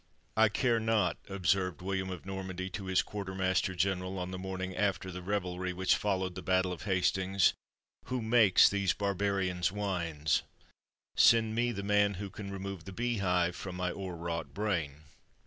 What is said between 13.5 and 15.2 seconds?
from my o'erwrought brain."